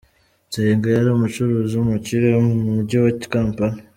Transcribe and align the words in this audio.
Nsenga 0.47 0.87
yari 0.95 1.09
umucuruzi 1.11 1.73
w’umukire 1.75 2.29
mu 2.47 2.55
Mujyi 2.75 2.97
wa 3.03 3.11
Kampala. 3.31 3.77